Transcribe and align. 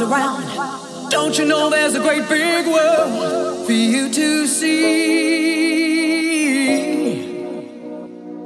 arms 0.00 0.12
around. 0.12 1.10
Don't 1.10 1.36
you 1.38 1.44
know 1.44 1.70
there's 1.70 1.94
a 1.94 2.00
great 2.00 2.28
big 2.28 2.66
world 2.66 3.66
for 3.66 3.72
you 3.72 4.10
to 4.12 4.46
see? 4.46 4.70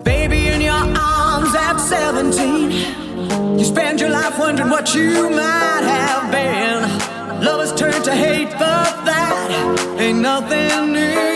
Baby, 0.03 0.49
in 0.49 0.61
your 0.61 0.75
arms 0.75 1.55
at 1.55 1.79
17, 1.79 3.59
you 3.59 3.65
spend 3.65 4.01
your 4.01 4.11
life 4.11 4.39
wondering 4.39 4.71
what 4.71 4.95
you 4.95 5.31
might 5.31 5.83
have 5.83 6.31
been. 6.31 6.83
Love 7.45 7.59
Lovers 7.59 7.73
turn 7.75 8.03
to 8.03 8.15
hate, 8.15 8.51
but 8.53 9.05
that 9.05 9.97
ain't 9.99 10.19
nothing 10.21 10.93
new. 10.93 11.34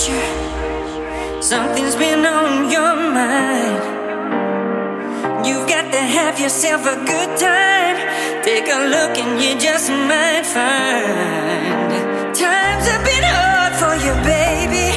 pressure. 0.00 1.42
Something's 1.42 1.96
been 1.96 2.24
on 2.24 2.70
your 2.70 2.94
mind. 2.96 3.82
You've 5.46 5.68
got 5.68 5.90
to 5.92 5.98
have 5.98 6.38
yourself 6.40 6.82
a 6.86 6.96
good 7.04 7.38
time. 7.38 7.96
Take 8.42 8.68
a 8.68 8.80
look 8.94 9.18
and 9.18 9.40
you 9.42 9.58
just 9.58 9.90
might 9.90 10.46
find. 10.56 12.34
Times 12.34 12.84
have 12.88 13.04
been 13.04 13.24
hard 13.24 13.74
for 13.82 13.94
you, 14.04 14.14
baby. 14.24 14.88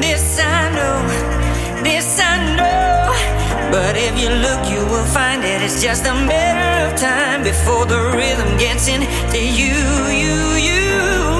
This 0.00 0.38
I 0.40 0.70
know. 0.76 1.82
This 1.82 2.20
I 2.20 2.56
know. 2.56 3.70
But 3.70 3.96
if 3.96 4.18
you 4.20 4.28
look, 4.28 4.62
you 4.70 4.84
will 4.92 5.06
find 5.06 5.44
it. 5.44 5.62
it's 5.62 5.82
just 5.82 6.04
a 6.06 6.14
matter 6.14 6.92
of 6.92 7.00
time 7.00 7.42
before 7.42 7.86
the 7.86 8.00
rhythm 8.16 8.56
gets 8.58 8.88
into 8.88 9.38
you, 9.38 9.76
you, 10.22 10.36
you. 10.68 11.31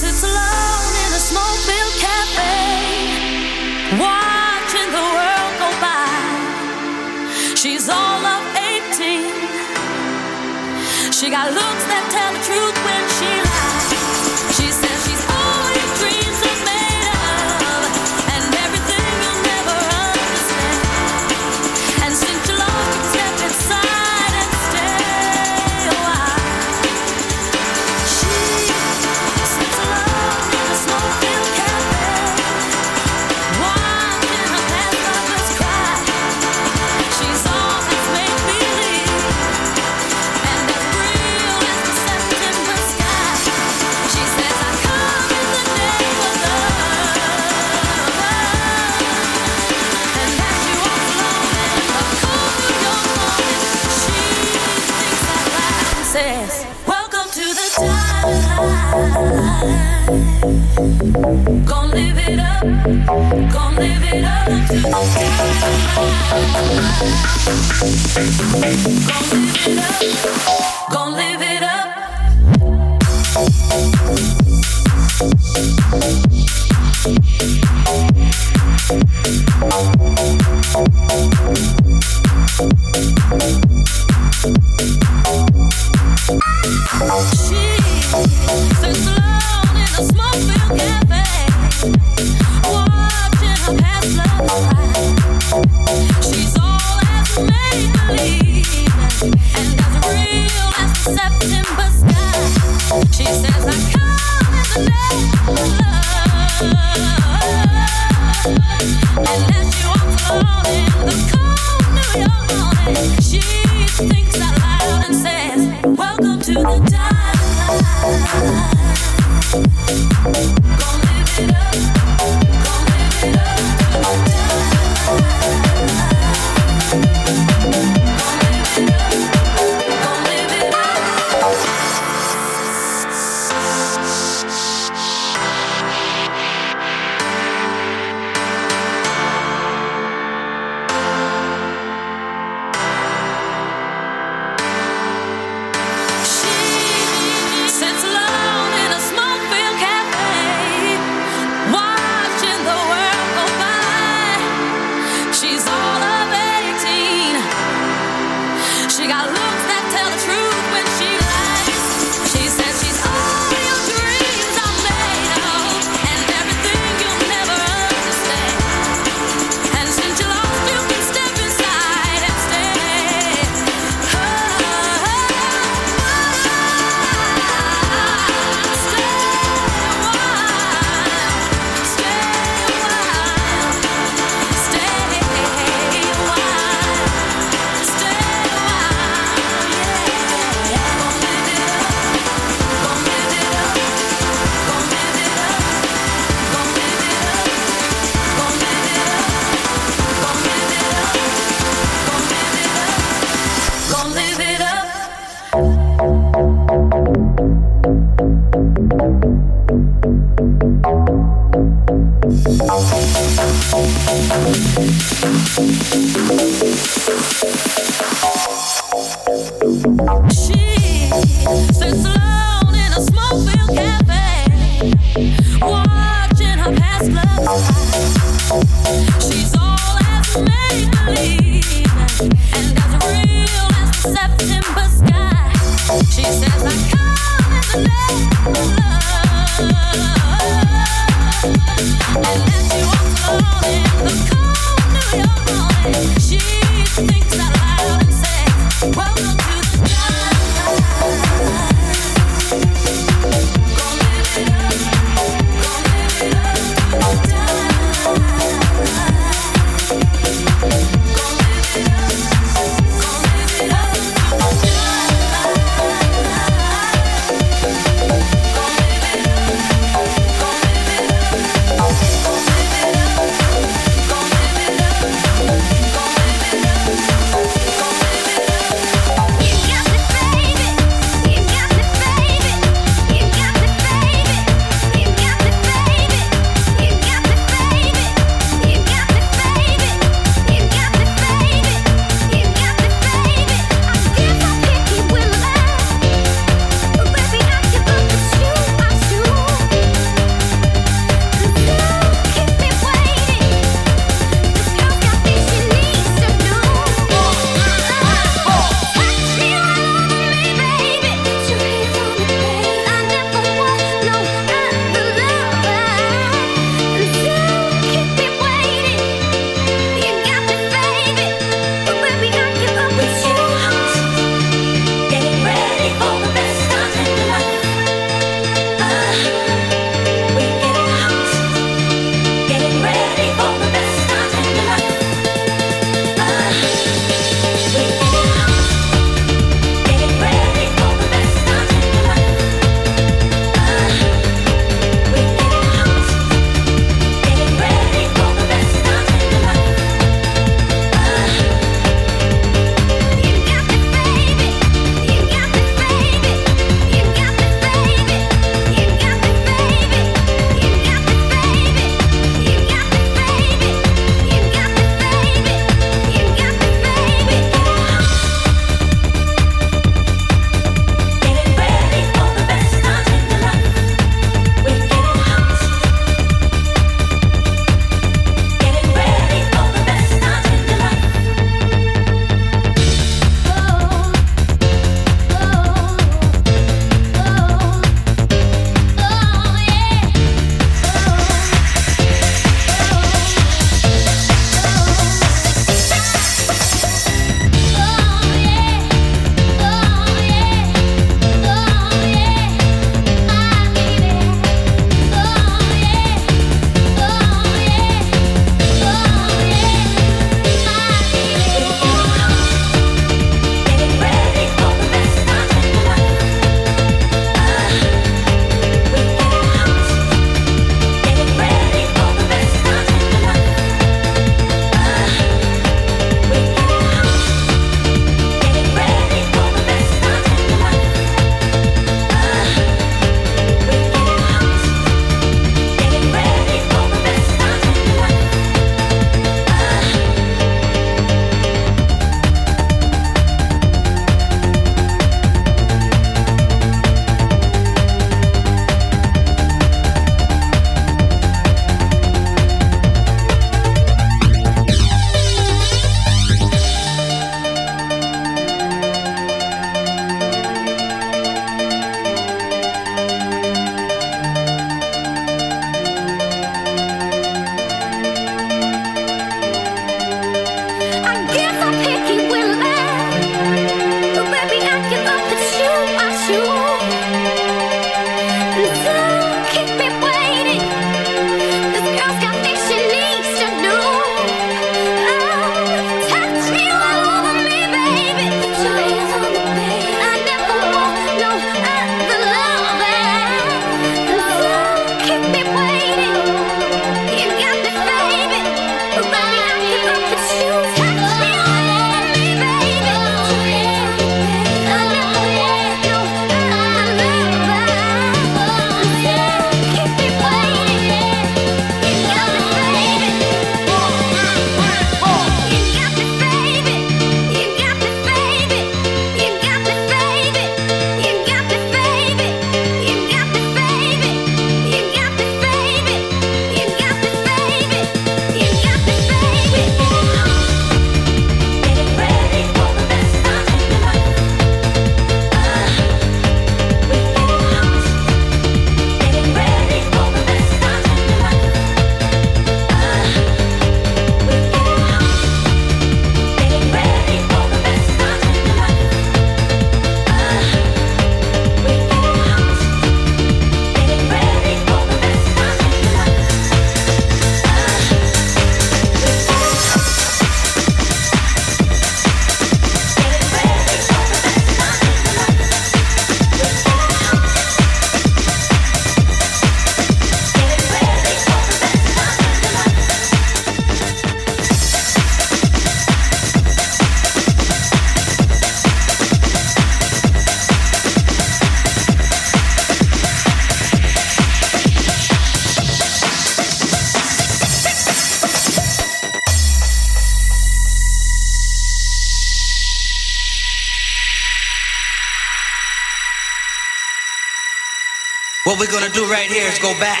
Go 599.60 599.72
back, 599.80 600.00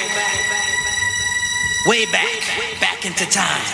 way 1.86 2.06
back, 2.06 2.40
back 2.80 3.04
into 3.04 3.28
time. 3.28 3.67